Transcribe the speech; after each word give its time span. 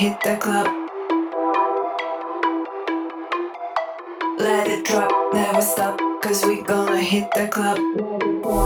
hit 0.00 0.18
the 0.22 0.34
club. 0.36 0.66
Let 4.38 4.66
it 4.66 4.86
drop, 4.86 5.12
never 5.34 5.60
stop, 5.60 6.00
cause 6.22 6.42
we 6.46 6.62
gonna 6.62 7.02
hit 7.02 7.28
the 7.34 7.46
club. 7.48 7.76
Hit 7.76 7.92
the 7.92 8.64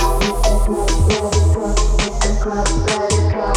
club, 1.42 1.76
hit 1.98 2.14
the 2.22 2.32
club, 2.40 2.68
let 2.94 3.10
it 3.18 3.32
drop, 3.32 3.56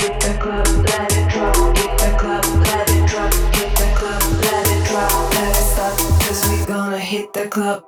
hit 0.00 0.18
the 0.20 0.34
club, 0.42 0.66
let 0.90 1.12
it 1.14 1.28
drop, 1.30 1.46
hit 1.78 1.94
the 2.02 2.10
club, 2.18 2.44
let 2.66 2.90
it 2.90 3.06
drop, 3.06 3.32
hit 3.54 3.70
the 3.78 3.88
club, 3.94 4.22
let 4.42 4.66
it 4.74 4.82
drop, 4.88 5.12
never 5.34 5.64
stop, 5.70 5.94
we 6.50 6.66
gonna 6.66 6.98
hit 6.98 7.32
the 7.32 7.46
club. 7.46 7.87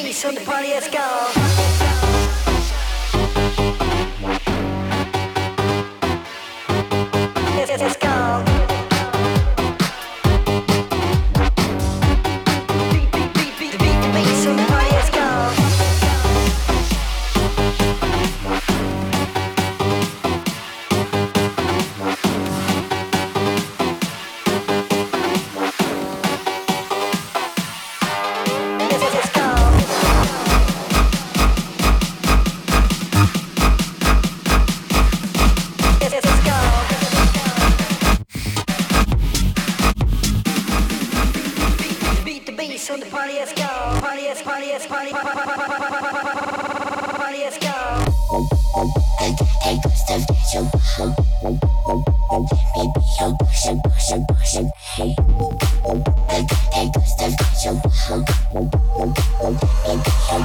please 0.00 0.18
show 0.18 0.32
the 0.32 0.40
party, 0.40 0.68
let's 0.68 0.88
go. 0.88 1.89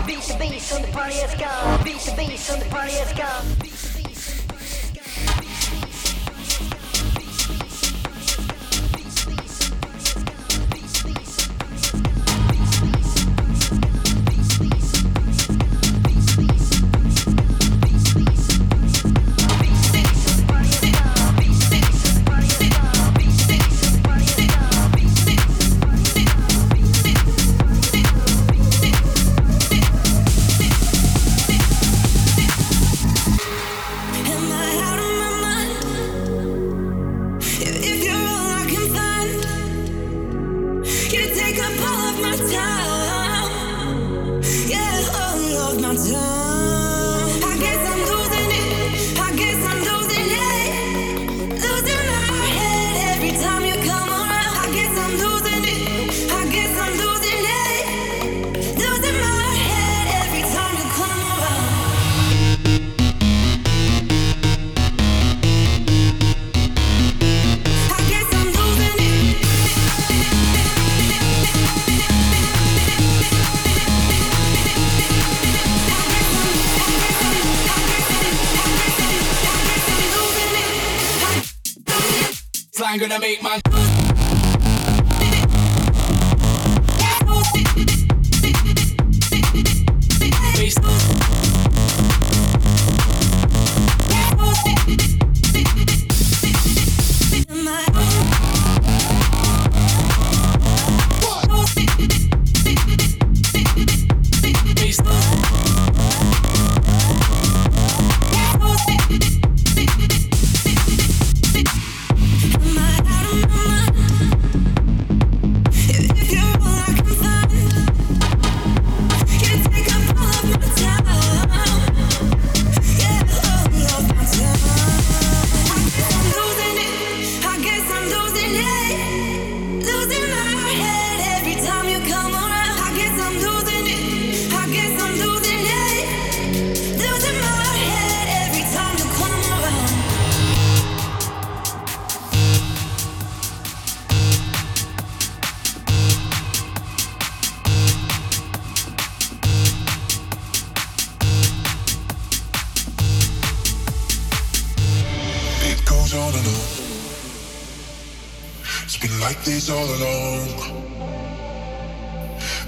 Beat 0.06 0.22
the 0.22 0.36
bass 0.40 0.72
on 0.74 0.82
the 0.82 0.88
party, 0.88 1.18
let's 1.18 1.36
go. 1.36 1.84
Beat 1.84 2.00
the 2.00 2.14
bass 2.16 2.52
on 2.52 2.60
the 2.60 2.66
party, 2.66 2.94
let's 2.94 3.14
go. 3.14 3.75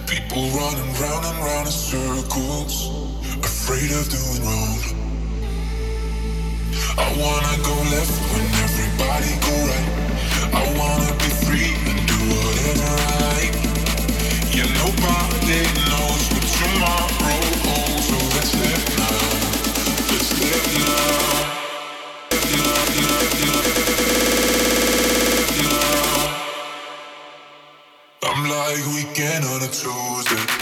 People 0.07 0.44
running 0.59 0.94
round 1.01 1.25
and 1.25 1.39
round 1.45 1.68
in 1.68 1.71
circles, 1.74 2.75
afraid 3.44 3.91
of 3.91 4.06
doing 4.09 4.41
wrong. 4.45 4.79
I 6.97 7.07
wanna 7.21 7.56
go 7.63 7.75
left 7.94 8.15
when 8.31 8.45
everybody 8.65 9.31
go 9.47 9.56
right. 9.69 9.89
I 10.53 10.63
wanna 10.79 11.12
be 11.24 11.29
free 11.45 11.74
and 11.89 12.00
do 12.07 12.19
whatever 12.33 12.89
I 13.07 13.15
like. 13.29 13.56
Yeah, 14.56 14.69
nobody 14.83 15.62
knows 15.89 16.23
what 16.33 16.45
tomorrow. 16.57 17.26
like 28.74 28.86
weekend 28.88 29.46
on 29.46 29.64
a 29.64 29.68
Tuesday. 29.68 30.56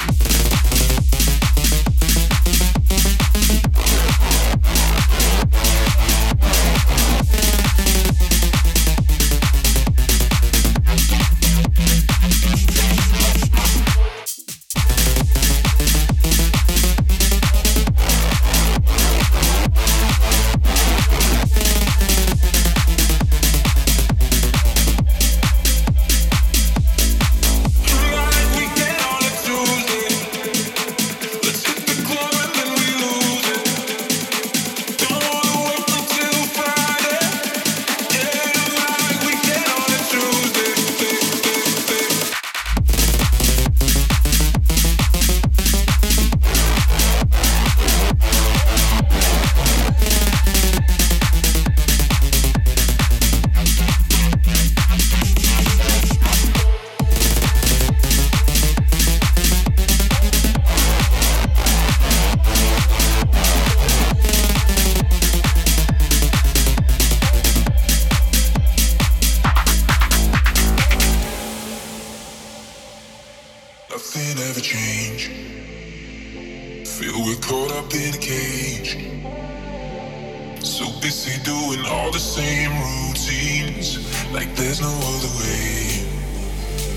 there's 84.66 84.82
no 84.82 84.90
other 84.90 85.30
way. 85.38 86.02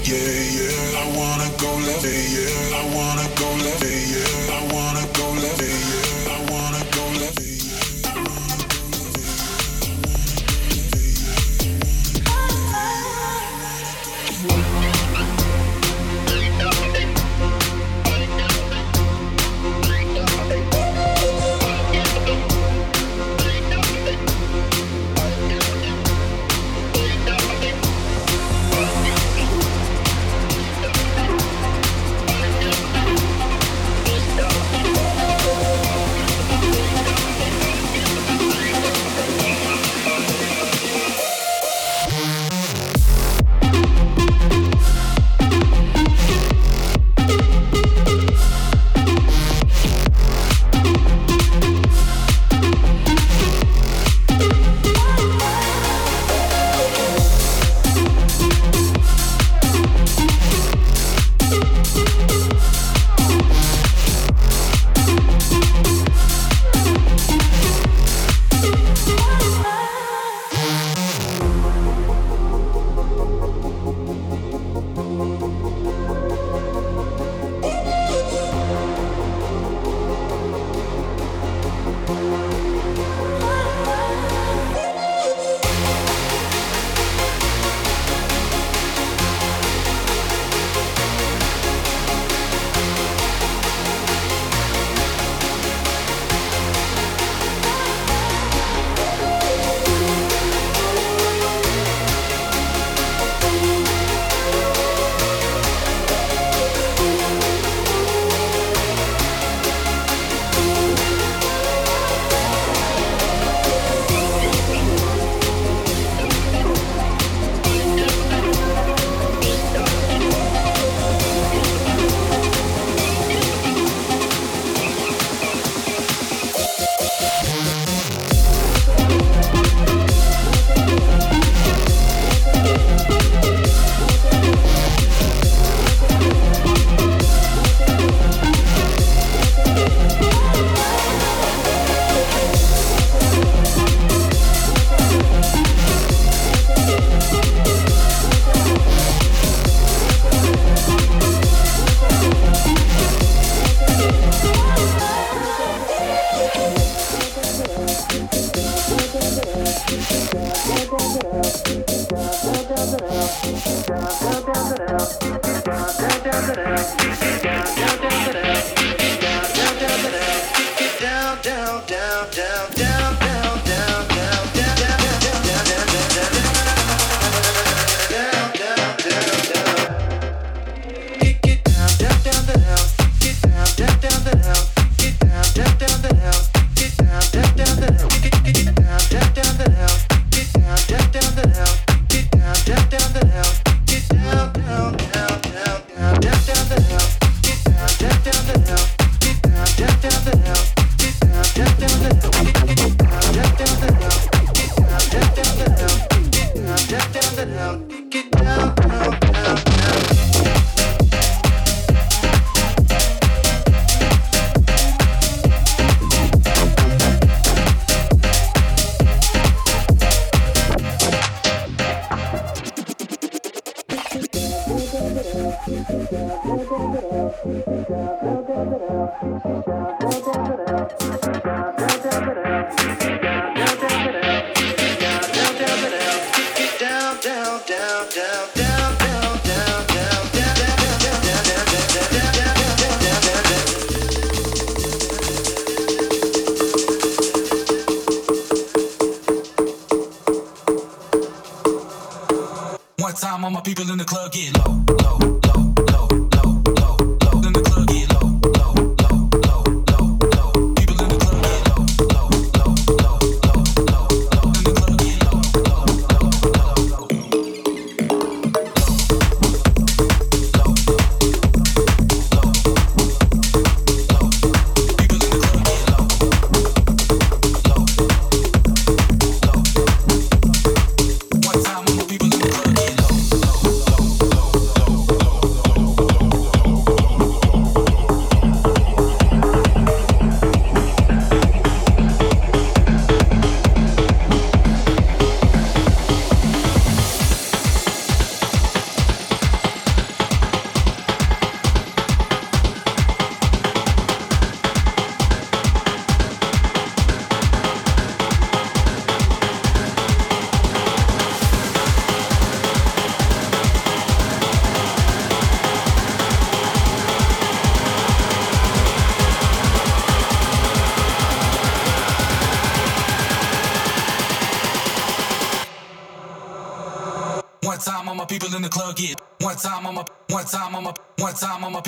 Yeah, 0.08 0.16
yeah, 0.56 1.02
I 1.02 1.06
wanna 1.12 1.48
go 1.60 1.70
left, 1.84 2.04
yeah, 2.08 2.80
I 2.80 2.82
wanna 2.96 3.28
go 3.36 3.48
left, 3.60 3.84
yeah, 3.84 4.56
I 4.56 4.60
wanna 4.72 5.04
go 5.12 5.26
left, 5.36 5.60
yeah. 5.60 6.27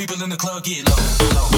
people 0.00 0.22
in 0.22 0.30
the 0.30 0.36
club 0.36 0.64
get 0.64 0.88
low, 0.88 1.34
low. 1.34 1.49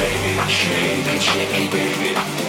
baby, 0.00 0.48
shady, 0.48 1.18
shady, 1.20 1.68
baby. 1.68 2.39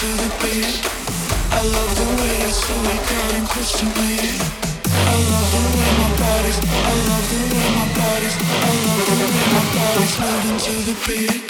to 0.00 0.06
the 0.06 0.32
beat. 0.40 0.80
I 1.52 1.60
love 1.60 1.92
the 1.94 2.08
way 2.16 2.34
it's 2.48 2.56
so 2.56 2.72
iconic, 2.88 3.44
pushing 3.52 3.92
me. 4.00 4.32
I 4.88 5.16
love 5.28 5.48
the 5.52 5.60
way 5.76 5.90
my 6.00 6.08
body's. 6.16 6.56
I 6.56 6.94
love 7.08 7.26
the 7.28 7.40
way 7.52 7.68
my 7.76 7.84
body's. 8.00 8.36
I 8.40 8.72
love 8.86 9.04
the 9.10 9.28
way 9.28 9.44
my 9.52 9.64
body's 9.76 10.14
moving 10.24 10.58
to 10.64 10.74
the 10.88 10.94
beat. 11.04 11.44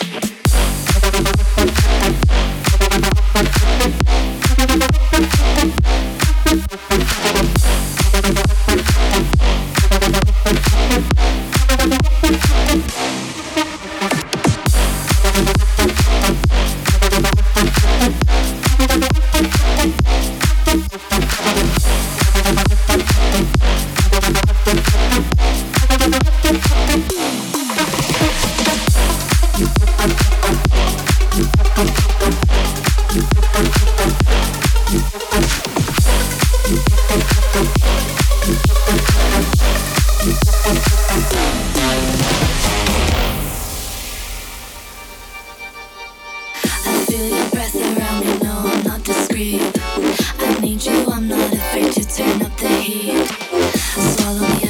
Thank 6.90 7.59
Swallow 53.94 54.48
me 54.48 54.69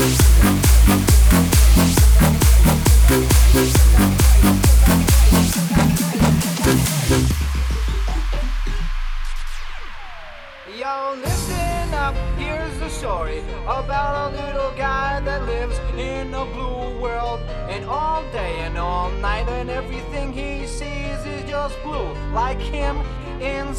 Thank 0.00 1.12
you. 1.12 1.17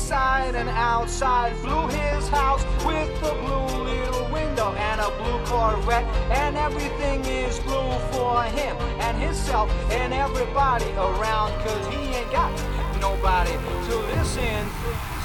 inside 0.09 0.55
and 0.55 0.69
outside. 0.69 1.53
Blue 1.61 1.85
his 1.85 2.27
house 2.29 2.63
with 2.83 3.09
a 3.21 3.33
blue 3.45 3.83
little 3.83 4.27
window 4.33 4.73
and 4.73 4.99
a 4.99 5.09
blue 5.21 5.37
Corvette. 5.45 6.03
And 6.31 6.57
everything 6.57 7.23
is 7.25 7.59
blue 7.59 7.91
for 8.11 8.41
him 8.45 8.75
and 9.05 9.15
himself 9.21 9.69
and 9.91 10.11
everybody 10.11 10.89
around. 10.93 11.51
Cause 11.63 11.87
he 11.93 11.99
ain't 12.17 12.31
got 12.31 12.51
nobody 12.99 13.51
to 13.51 13.97
listen 14.17 15.18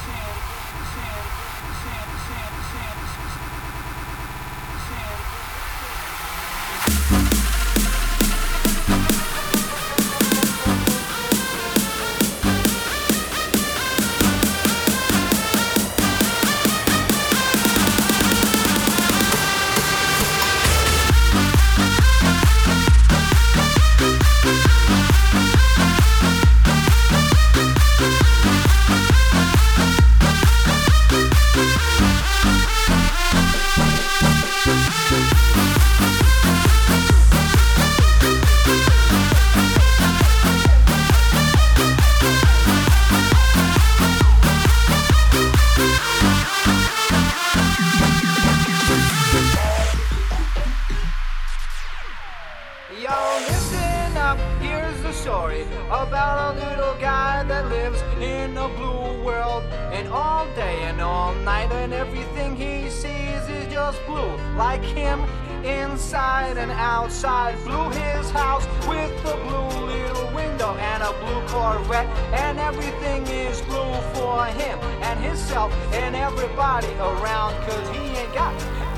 outside. 66.84 67.56
Blue 67.64 67.88
his 67.88 68.30
house 68.30 68.66
with 68.86 69.10
a 69.24 69.36
blue 69.46 69.86
little 69.86 70.30
window 70.34 70.76
and 70.76 71.02
a 71.02 71.12
blue 71.20 71.40
Corvette, 71.48 72.06
and 72.32 72.58
everything 72.58 73.26
is 73.26 73.60
blue 73.62 73.94
for 74.14 74.44
him 74.60 74.78
and 75.00 75.18
himself 75.18 75.72
and 75.94 76.14
everybody 76.14 76.92
around, 77.00 77.54
cause 77.66 77.88
he 77.96 78.02
ain't 78.20 78.34
got 78.34 78.52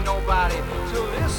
nobody 0.05 0.57
to 0.93 1.01
live 1.01 1.31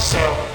céu. 0.00 0.53